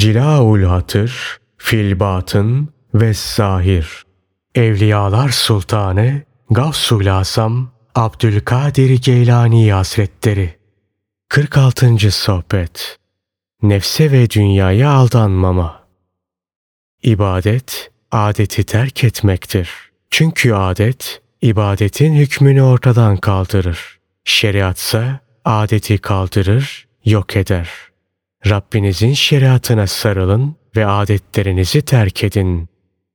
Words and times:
Cilaul 0.00 0.62
hatır, 0.62 1.38
fil 1.56 2.00
batın 2.00 2.68
ve 2.94 3.14
zahir. 3.14 4.04
Evliyalar 4.54 5.28
Sultanı 5.28 6.22
Gavsul 6.50 7.06
Asam 7.06 7.70
Abdülkadir 7.94 9.02
Geylani 9.02 9.72
Hazretleri 9.72 10.58
46. 11.28 12.10
Sohbet 12.10 12.98
Nefse 13.62 14.12
ve 14.12 14.30
dünyaya 14.30 14.90
aldanmama 14.90 15.84
İbadet, 17.02 17.90
adeti 18.10 18.64
terk 18.64 19.04
etmektir. 19.04 19.70
Çünkü 20.10 20.52
adet, 20.52 21.22
ibadetin 21.42 22.14
hükmünü 22.14 22.62
ortadan 22.62 23.16
kaldırır. 23.16 23.98
Şeriatsa, 24.24 25.20
adeti 25.44 25.98
kaldırır, 25.98 26.88
yok 27.04 27.36
eder. 27.36 27.89
Rabbinizin 28.46 29.12
şeriatına 29.12 29.86
sarılın 29.86 30.56
ve 30.76 30.86
adetlerinizi 30.86 31.82
terk 31.82 32.24
edin. 32.24 32.68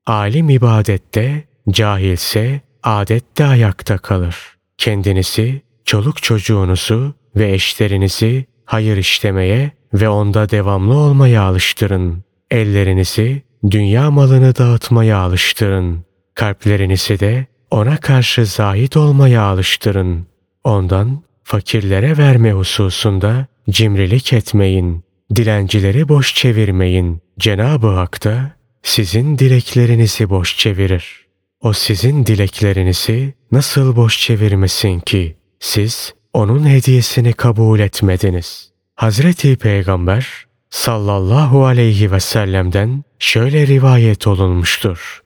Alim 0.05 0.49
ibadette, 0.49 1.43
cahilse 1.69 2.61
adette 2.83 3.45
ayakta 3.45 3.97
kalır. 3.97 4.57
Kendinizi, 4.77 5.61
çoluk 5.85 6.23
çocuğunuzu 6.23 7.13
ve 7.35 7.53
eşlerinizi 7.53 8.45
hayır 8.65 8.97
işlemeye 8.97 9.71
ve 9.93 10.09
onda 10.09 10.49
devamlı 10.49 10.93
olmaya 10.93 11.41
alıştırın. 11.41 12.23
Ellerinizi 12.51 13.41
dünya 13.71 14.11
malını 14.11 14.55
dağıtmaya 14.55 15.17
alıştırın. 15.17 16.05
Kalplerinizi 16.35 17.19
de 17.19 17.45
ona 17.71 17.97
karşı 17.97 18.45
zahit 18.45 18.97
olmaya 18.97 19.41
alıştırın. 19.41 20.27
Ondan 20.63 21.23
fakirlere 21.43 22.17
verme 22.17 22.51
hususunda 22.51 23.47
cimrilik 23.69 24.33
etmeyin. 24.33 25.04
Dilencileri 25.35 26.09
boş 26.09 26.35
çevirmeyin. 26.35 27.21
Cenab-ı 27.39 27.87
Hak 27.87 28.23
da 28.23 28.51
sizin 28.83 29.37
dileklerinizi 29.37 30.29
boş 30.29 30.57
çevirir. 30.57 31.25
O 31.61 31.73
sizin 31.73 32.25
dileklerinizi 32.25 33.33
nasıl 33.51 33.95
boş 33.95 34.19
çevirmesin 34.19 34.99
ki? 34.99 35.37
Siz 35.59 36.13
onun 36.33 36.67
hediyesini 36.67 37.33
kabul 37.33 37.79
etmediniz. 37.79 38.71
Hazreti 38.95 39.55
Peygamber 39.57 40.45
sallallahu 40.69 41.65
aleyhi 41.65 42.11
ve 42.11 42.19
sellem'den 42.19 43.03
şöyle 43.19 43.67
rivayet 43.67 44.27
olunmuştur. 44.27 45.23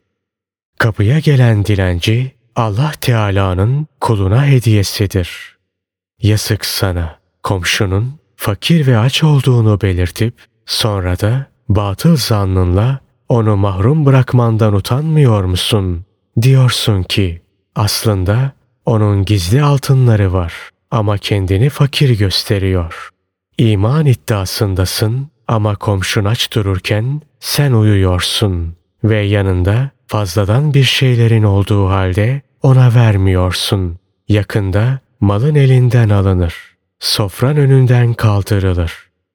Kapıya 0.77 1.19
gelen 1.19 1.65
dilenci 1.65 2.31
Allah 2.55 2.91
Teala'nın 3.01 3.87
kuluna 4.01 4.45
hediyesidir. 4.45 5.57
Yazık 6.21 6.65
sana 6.65 7.19
komşunun 7.43 8.19
fakir 8.39 8.87
ve 8.87 8.97
aç 8.97 9.23
olduğunu 9.23 9.81
belirtip 9.81 10.33
sonra 10.65 11.19
da 11.19 11.45
batıl 11.69 12.15
zannınla 12.15 12.99
onu 13.29 13.57
mahrum 13.57 14.05
bırakmandan 14.05 14.73
utanmıyor 14.73 15.43
musun? 15.43 16.05
Diyorsun 16.41 17.03
ki 17.03 17.41
aslında 17.75 18.51
onun 18.85 19.25
gizli 19.25 19.63
altınları 19.63 20.33
var 20.33 20.53
ama 20.91 21.17
kendini 21.17 21.69
fakir 21.69 22.19
gösteriyor. 22.19 23.09
İman 23.57 24.05
iddiasındasın 24.05 25.27
ama 25.47 25.75
komşun 25.75 26.25
aç 26.25 26.53
dururken 26.53 27.21
sen 27.39 27.71
uyuyorsun 27.71 28.75
ve 29.03 29.17
yanında 29.17 29.89
fazladan 30.07 30.73
bir 30.73 30.83
şeylerin 30.83 31.43
olduğu 31.43 31.89
halde 31.89 32.41
ona 32.63 32.95
vermiyorsun. 32.95 33.99
Yakında 34.27 34.99
malın 35.19 35.55
elinden 35.55 36.09
alınır. 36.09 36.68
Sofran 36.99 37.57
önünden 37.57 38.13
kaldırılır. 38.13 38.93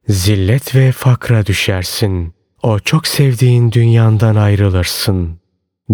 Zillet 0.08 0.74
ve 0.74 0.92
fakra 0.92 1.46
düşersin. 1.46 2.34
O 2.62 2.78
çok 2.78 3.06
sevdiğin 3.06 3.72
dünyandan 3.72 4.36
ayrılırsın. 4.36 5.40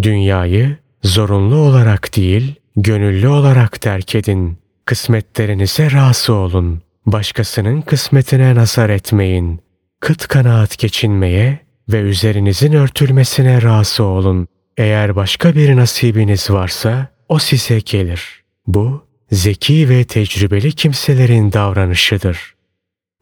Dünyayı 0.02 0.76
zorunlu 1.02 1.56
olarak 1.56 2.16
değil, 2.16 2.54
gönüllü 2.76 3.28
olarak 3.28 3.80
terk 3.80 4.14
edin. 4.14 4.58
Kısmetlerinize 4.86 5.92
razı 5.92 6.34
olun. 6.34 6.82
Başkasının 7.06 7.81
kısmetine 7.81 8.54
nazar 8.54 8.91
etmeyin. 8.91 9.60
Kıt 10.00 10.28
kanaat 10.28 10.78
geçinmeye 10.78 11.58
ve 11.88 12.00
üzerinizin 12.00 12.72
örtülmesine 12.72 13.62
razı 13.62 14.04
olun. 14.04 14.48
Eğer 14.76 15.16
başka 15.16 15.54
bir 15.54 15.76
nasibiniz 15.76 16.50
varsa 16.50 17.08
o 17.28 17.38
size 17.38 17.81
gelir. 17.81 18.44
Bu 18.66 19.09
zeki 19.32 19.88
ve 19.88 20.04
tecrübeli 20.04 20.72
kimselerin 20.72 21.52
davranışıdır. 21.52 22.54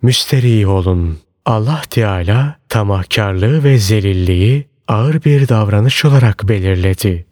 Müsterih 0.03 0.69
olun. 0.69 1.19
Allah 1.45 1.83
Teala 1.91 2.57
tamahkarlığı 2.69 3.65
ve 3.65 3.79
zelilliği 3.79 4.69
ağır 4.89 5.25
bir 5.25 5.49
davranış 5.49 6.05
olarak 6.05 6.49
belirledi. 6.49 7.27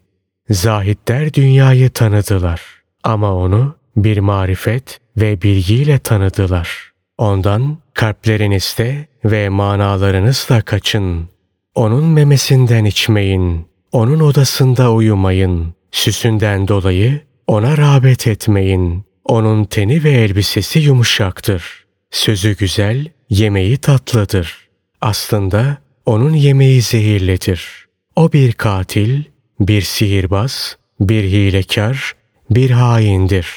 Zahitler 0.49 1.33
dünyayı 1.33 1.89
tanıdılar 1.89 2.61
ama 3.03 3.35
onu 3.35 3.75
bir 3.95 4.17
marifet 4.17 4.99
ve 5.17 5.41
bilgiyle 5.41 5.99
tanıdılar. 5.99 6.91
Ondan 7.17 7.77
kalplerinizde 7.93 9.07
ve 9.25 9.49
manalarınızla 9.49 10.61
kaçın. 10.61 11.29
Onun 11.75 12.05
memesinden 12.05 12.85
içmeyin. 12.85 13.67
Onun 13.91 14.19
odasında 14.19 14.91
uyumayın. 14.91 15.73
Süsünden 15.91 16.67
dolayı 16.67 17.26
ona 17.47 17.77
rağbet 17.77 18.27
etmeyin. 18.27 19.05
Onun 19.25 19.65
teni 19.65 20.03
ve 20.03 20.11
elbisesi 20.11 20.79
yumuşaktır. 20.79 21.85
Sözü 22.11 22.57
güzel, 22.57 23.07
yemeği 23.29 23.77
tatlıdır. 23.77 24.67
Aslında 25.01 25.77
onun 26.05 26.33
yemeği 26.33 26.81
zehirlidir. 26.81 27.87
O 28.15 28.33
bir 28.33 28.53
katil, 28.53 29.23
bir 29.59 29.81
sihirbaz, 29.81 30.77
bir 30.99 31.23
hilekar, 31.23 32.15
bir 32.49 32.69
haindir. 32.69 33.47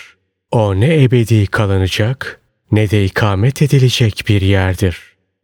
O 0.51 0.81
ne 0.81 1.03
ebedi 1.03 1.47
kalınacak 1.47 2.41
ne 2.73 2.91
de 2.91 3.05
ikamet 3.05 3.63
edilecek 3.63 4.25
bir 4.29 4.43
yerdir. 4.43 4.99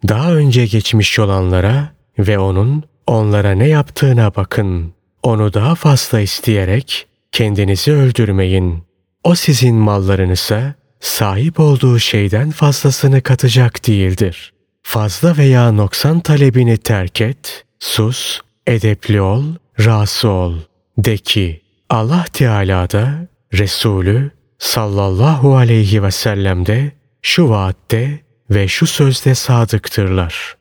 Daha 0.08 0.34
önce 0.34 0.66
geçmiş 0.66 1.18
olanlara 1.18 1.92
ve 2.18 2.38
onun 2.38 2.82
onlara 3.06 3.52
ne 3.52 3.68
yaptığına 3.68 4.34
bakın. 4.34 4.92
Onu 5.22 5.54
daha 5.54 5.74
fazla 5.74 6.20
isteyerek 6.20 7.06
kendinizi 7.32 7.92
öldürmeyin. 7.92 8.82
O 9.24 9.34
sizin 9.34 9.74
mallarınıza 9.74 10.74
sahip 11.00 11.60
olduğu 11.60 11.98
şeyden 11.98 12.50
fazlasını 12.50 13.22
katacak 13.22 13.86
değildir. 13.86 14.52
Fazla 14.82 15.36
veya 15.36 15.72
noksan 15.72 16.20
talebini 16.20 16.78
terk 16.78 17.20
et, 17.20 17.64
sus, 17.78 18.40
edepli 18.66 19.20
ol, 19.20 19.44
rası 19.80 20.28
ol. 20.28 20.54
De 20.98 21.16
ki 21.16 21.62
Allah 21.90 22.24
Teala 22.32 22.90
da 22.90 23.28
Resulü 23.52 24.30
sallallahu 24.58 25.56
aleyhi 25.56 26.02
ve 26.02 26.10
sellem'de 26.10 26.92
şu 27.22 27.48
vaatte 27.48 28.20
ve 28.50 28.68
şu 28.68 28.86
sözde 28.86 29.34
sadıktırlar. 29.34 30.56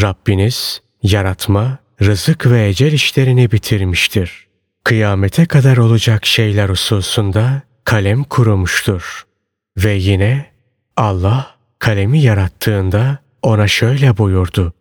Rabbiniz 0.00 0.82
yaratma, 1.02 1.78
rızık 2.02 2.46
ve 2.46 2.68
ecel 2.68 2.92
işlerini 2.92 3.50
bitirmiştir. 3.50 4.46
Kıyamete 4.84 5.46
kadar 5.46 5.76
olacak 5.76 6.26
şeyler 6.26 6.68
hususunda 6.68 7.62
kalem 7.84 8.24
kurumuştur. 8.24 9.26
Ve 9.76 9.92
yine 9.92 10.46
Allah 10.96 11.54
kalemi 11.78 12.20
yarattığında 12.20 13.18
ona 13.42 13.68
şöyle 13.68 14.16
buyurdu. 14.16 14.72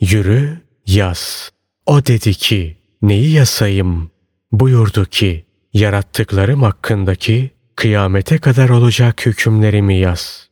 Yürü, 0.00 0.60
yaz. 0.86 1.50
O 1.86 2.06
dedi 2.06 2.34
ki, 2.34 2.76
neyi 3.02 3.32
yasayım? 3.32 4.10
Buyurdu 4.52 5.04
ki, 5.04 5.44
yarattıklarım 5.72 6.62
hakkındaki 6.62 7.50
kıyamete 7.76 8.38
kadar 8.38 8.68
olacak 8.68 9.26
hükümlerimi 9.26 9.94
yaz. 9.94 10.48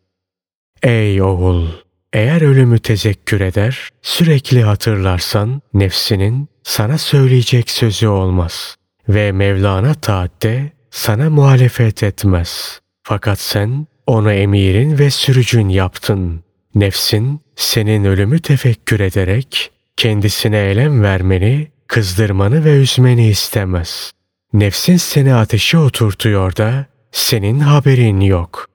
Ey 0.83 1.23
oğul! 1.23 1.67
Eğer 2.13 2.41
ölümü 2.43 2.79
tezekkür 2.79 3.41
eder, 3.41 3.89
sürekli 4.03 4.63
hatırlarsan 4.63 5.63
nefsinin 5.75 6.49
sana 6.63 6.99
söyleyecek 6.99 7.71
sözü 7.71 8.07
olmaz 8.07 8.78
ve 9.09 9.33
Mevlana 9.33 9.95
taatte 9.95 10.72
sana 10.91 11.31
muhalefet 11.31 12.03
etmez. 12.03 12.81
Fakat 13.03 13.41
sen 13.41 13.87
onu 14.07 14.33
emirin 14.33 14.99
ve 14.99 15.10
sürücün 15.10 15.69
yaptın. 15.69 16.45
Nefsin 16.75 17.41
senin 17.57 18.05
ölümü 18.05 18.41
tefekkür 18.41 19.01
ederek 19.01 19.71
kendisine 19.97 20.59
elem 20.59 21.03
vermeni, 21.03 21.69
kızdırmanı 21.87 22.65
ve 22.65 22.77
üzmeni 22.77 23.28
istemez. 23.28 24.13
Nefsin 24.53 24.97
seni 24.97 25.34
ateşe 25.34 25.78
oturtuyor 25.78 26.57
da 26.57 26.87
senin 27.13 27.59
haberin 27.61 28.21
yok. 28.21 28.69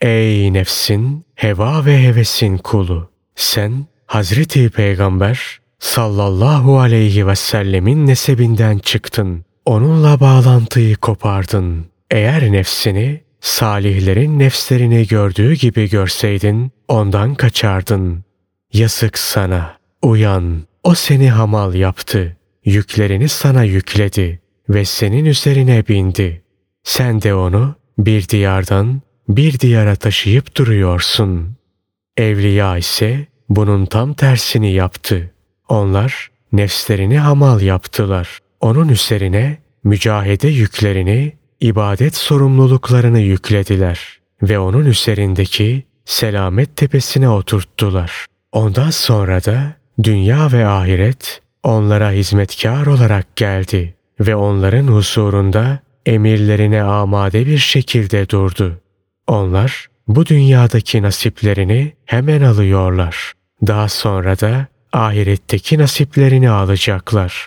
Ey 0.00 0.52
nefsin, 0.52 1.24
heva 1.34 1.84
ve 1.84 2.02
hevesin 2.02 2.58
kulu! 2.58 3.10
Sen 3.36 3.86
Hazreti 4.06 4.70
Peygamber 4.70 5.60
sallallahu 5.78 6.78
aleyhi 6.78 7.26
ve 7.26 7.36
sellemin 7.36 8.06
nesebinden 8.06 8.78
çıktın. 8.78 9.45
Onunla 9.66 10.20
bağlantıyı 10.20 10.96
kopardın. 10.96 11.86
Eğer 12.10 12.52
nefsini 12.52 13.20
salihlerin 13.40 14.38
nefslerini 14.38 15.06
gördüğü 15.06 15.54
gibi 15.54 15.88
görseydin 15.90 16.70
ondan 16.88 17.34
kaçardın. 17.34 18.24
Yazık 18.72 19.18
sana. 19.18 19.76
uyan. 20.02 20.62
O 20.82 20.94
seni 20.94 21.30
hamal 21.30 21.74
yaptı. 21.74 22.36
Yüklerini 22.64 23.28
sana 23.28 23.64
yükledi 23.64 24.40
ve 24.68 24.84
senin 24.84 25.24
üzerine 25.24 25.88
bindi. 25.88 26.42
Sen 26.84 27.22
de 27.22 27.34
onu 27.34 27.74
bir 27.98 28.28
diyardan 28.28 29.00
bir 29.28 29.60
diyara 29.60 29.96
taşıyıp 29.96 30.56
duruyorsun. 30.56 31.56
Evliya 32.16 32.78
ise 32.78 33.26
bunun 33.48 33.86
tam 33.86 34.14
tersini 34.14 34.72
yaptı. 34.72 35.34
Onlar 35.68 36.30
nefslerini 36.52 37.18
hamal 37.18 37.60
yaptılar. 37.60 38.40
Onun 38.60 38.88
üzerine 38.88 39.58
mücahede 39.84 40.48
yüklerini, 40.48 41.32
ibadet 41.60 42.16
sorumluluklarını 42.16 43.20
yüklediler 43.20 44.18
ve 44.42 44.58
onun 44.58 44.84
üzerindeki 44.84 45.84
selamet 46.04 46.76
tepesine 46.76 47.28
oturttular. 47.28 48.26
Ondan 48.52 48.90
sonra 48.90 49.44
da 49.44 49.72
dünya 50.02 50.52
ve 50.52 50.66
ahiret 50.66 51.40
onlara 51.62 52.10
hizmetkar 52.10 52.86
olarak 52.86 53.36
geldi 53.36 53.94
ve 54.20 54.36
onların 54.36 54.86
huzurunda 54.86 55.78
emirlerine 56.06 56.82
amade 56.82 57.46
bir 57.46 57.58
şekilde 57.58 58.28
durdu. 58.28 58.80
Onlar 59.26 59.86
bu 60.08 60.26
dünyadaki 60.26 61.02
nasiplerini 61.02 61.92
hemen 62.04 62.42
alıyorlar. 62.42 63.32
Daha 63.66 63.88
sonra 63.88 64.40
da 64.40 64.66
ahiretteki 64.92 65.78
nasiplerini 65.78 66.50
alacaklar. 66.50 67.46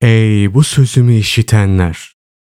Ey 0.00 0.54
bu 0.54 0.64
sözümü 0.64 1.14
işitenler! 1.14 2.12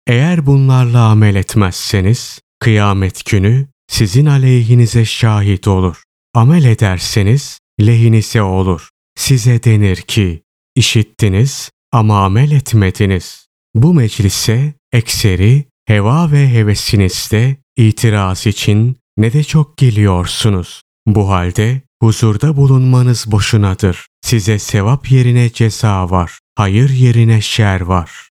Eğer 0.06 0.46
bunlarla 0.46 1.04
amel 1.04 1.34
etmezseniz, 1.34 2.40
kıyamet 2.60 3.24
günü 3.24 3.66
sizin 3.88 4.26
aleyhinize 4.26 5.04
şahit 5.04 5.68
olur. 5.68 6.02
Amel 6.34 6.64
ederseniz 6.64 7.58
lehinize 7.80 8.42
olur. 8.42 8.88
Size 9.16 9.62
denir 9.62 9.96
ki, 9.96 10.42
işittiniz 10.74 11.70
ama 11.92 12.24
amel 12.24 12.50
etmediniz. 12.50 13.46
Bu 13.74 13.94
meclise 13.94 14.74
ekseri 14.92 15.64
heva 15.86 16.32
ve 16.32 16.48
hevesinizde 16.48 17.56
itiraz 17.76 18.46
için 18.46 18.96
ne 19.16 19.32
de 19.32 19.44
çok 19.44 19.76
geliyorsunuz. 19.76 20.82
Bu 21.06 21.30
halde 21.30 21.82
huzurda 22.02 22.56
bulunmanız 22.56 23.32
boşunadır. 23.32 24.06
Size 24.20 24.58
sevap 24.58 25.10
yerine 25.10 25.50
ceza 25.52 26.10
var, 26.10 26.38
hayır 26.54 26.90
yerine 26.90 27.40
şer 27.40 27.80
var. 27.80 28.28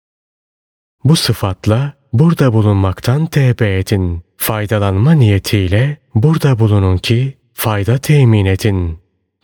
Bu 1.04 1.16
sıfatla 1.16 1.92
burada 2.12 2.52
bulunmaktan 2.52 3.26
tevbe 3.26 3.78
edin. 3.78 4.22
Faydalanma 4.36 5.12
niyetiyle 5.12 5.96
burada 6.14 6.58
bulunun 6.58 6.98
ki 6.98 7.38
fayda 7.54 7.98
temin 7.98 8.46
edin. 8.46 8.98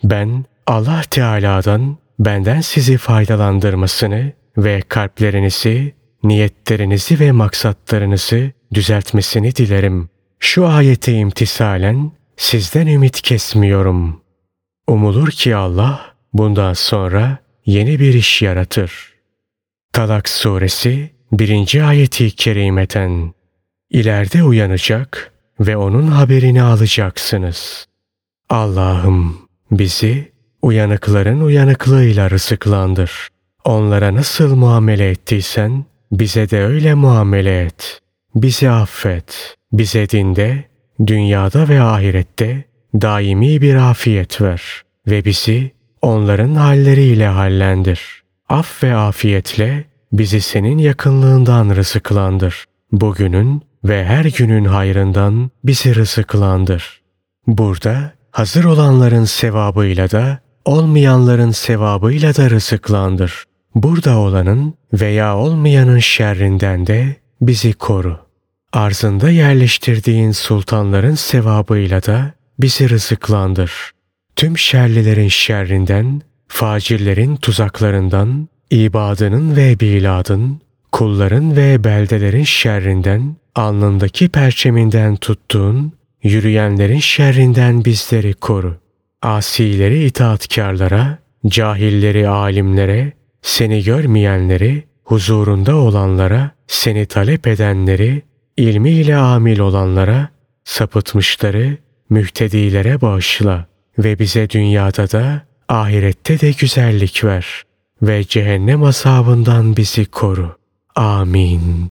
Ben 0.05 0.45
Allah 0.67 1.03
Teala'dan 1.11 1.97
benden 2.19 2.61
sizi 2.61 2.97
faydalandırmasını 2.97 4.33
ve 4.57 4.83
kalplerinizi, 4.89 5.95
niyetlerinizi 6.23 7.21
ve 7.21 7.33
maksatlarınızı 7.33 8.53
düzeltmesini 8.75 9.57
dilerim. 9.57 10.09
Şu 10.39 10.67
ayete 10.67 11.13
imtisalen 11.13 12.13
sizden 12.39 12.87
ümit 12.87 13.23
kesmiyorum. 13.23 14.21
Umulur 14.87 15.31
ki 15.31 15.57
Allah 15.57 16.15
bundan 16.33 16.73
sonra 16.73 17.39
yeni 17.67 18.01
bir 18.01 18.15
iş 18.15 18.43
yaratır. 18.43 19.15
Talak 19.93 20.29
suresi 20.29 21.11
1. 21.33 21.89
ayeti 21.89 22.31
kerimeten 22.31 23.33
İleride 23.91 24.43
uyanacak 24.43 25.33
ve 25.61 25.77
onun 25.77 26.07
haberini 26.07 26.63
alacaksınız. 26.63 27.87
Allah'ım 28.49 29.39
bizi 29.71 30.33
uyanıkların 30.63 31.41
uyanıklığıyla 31.41 32.31
rızıklandır. 32.31 33.29
Onlara 33.65 34.15
nasıl 34.15 34.57
muamele 34.57 35.11
ettiysen 35.11 35.85
bize 36.13 36.51
de 36.51 36.63
öyle 36.63 36.95
muamele 36.95 37.61
et. 37.61 38.01
Bizi 38.35 38.71
affet. 38.71 39.57
Bize 39.73 40.11
dinde, 40.11 40.65
dünyada 41.07 41.69
ve 41.69 41.81
ahirette 41.83 42.65
daimi 42.95 43.63
bir 43.63 43.75
afiyet 43.75 44.41
ver 44.41 44.63
ve 45.07 45.25
bizi 45.25 45.73
onların 46.03 46.55
halleriyle 46.55 47.27
hallendir. 47.27 48.23
Af 48.49 48.83
ve 48.83 48.95
afiyetle 48.95 49.85
bizi 50.13 50.41
senin 50.41 50.79
yakınlığından 50.79 51.77
rızıklandır. 51.77 52.65
Bugünün 52.93 53.63
ve 53.85 54.05
her 54.05 54.25
günün 54.25 54.65
hayrından 54.65 55.51
bizi 55.65 55.95
rızıklandır. 55.95 57.01
Burada 57.47 58.13
hazır 58.31 58.65
olanların 58.65 59.25
sevabıyla 59.25 60.11
da 60.11 60.39
olmayanların 60.65 61.51
sevabıyla 61.51 62.37
da 62.37 62.51
rızıklandır. 62.51 63.45
Burada 63.75 64.19
olanın 64.19 64.75
veya 64.93 65.37
olmayanın 65.37 65.99
şerrinden 65.99 66.87
de 66.87 67.17
bizi 67.41 67.73
koru. 67.73 68.28
Arzında 68.73 69.31
yerleştirdiğin 69.31 70.33
sultanların 70.33 71.15
sevabıyla 71.15 72.03
da 72.03 72.33
bizi 72.59 72.91
rızıklandır. 72.91 73.73
Tüm 74.37 74.59
şerlilerin 74.59 75.29
şerrinden, 75.29 76.23
facirlerin 76.49 77.37
tuzaklarından, 77.37 78.49
ibadının 78.71 79.57
ve 79.57 79.81
biladın, 79.81 80.61
kulların 80.93 81.57
ve 81.57 81.85
beldelerin 81.85 82.45
şerrinden, 82.45 83.37
alnındaki 83.55 84.29
perçeminden 84.29 85.17
tuttuğun, 85.17 85.93
yürüyenlerin 86.23 87.01
şerrinden 87.01 87.85
bizleri 87.85 88.35
koru. 88.35 88.77
Asileri 89.23 90.05
itaatkarlara, 90.05 91.19
cahilleri 91.47 92.29
alimlere, 92.29 93.13
seni 93.43 93.85
görmeyenleri, 93.85 94.85
huzurunda 95.05 95.77
olanlara, 95.77 96.51
seni 96.67 97.07
talep 97.07 97.47
edenleri, 97.47 98.23
ilmiyle 98.59 99.17
amil 99.17 99.59
olanlara, 99.59 100.29
sapıtmışları, 100.65 101.77
mühtedilere 102.11 103.01
bağışla 103.01 103.67
ve 103.99 104.19
bize 104.19 104.51
dünyada 104.51 105.11
da 105.11 105.43
ahirette 105.69 106.41
de 106.41 106.53
güzellik 106.53 107.25
ver 107.25 107.63
ve 108.03 108.25
cehennem 108.25 108.83
azabından 108.83 109.77
bizi 109.77 110.07
koru. 110.07 110.57
Amin. 110.95 111.87